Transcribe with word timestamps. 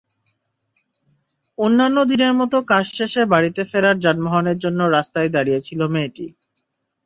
অন্যান্য 1.57 1.97
দিনের 2.11 2.33
মতো 2.39 2.57
কাজ 2.71 2.85
শেষে 2.97 3.21
বাড়িতে 3.33 3.61
ফেরার 3.71 3.97
যানবাহনের 3.99 4.57
জন্য 4.63 4.79
রাস্তায় 4.89 5.29
দাঁড়িয়েছিল 5.35 5.79
মেয়েটি। 5.93 6.27